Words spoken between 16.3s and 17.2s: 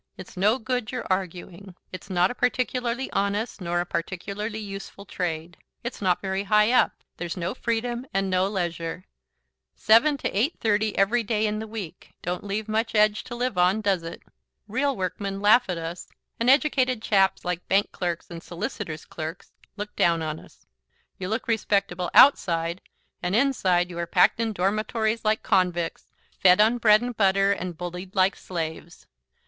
and educated